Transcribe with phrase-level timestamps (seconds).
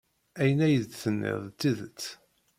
[0.41, 2.03] Ayen ay d-tenniḍ d tidet.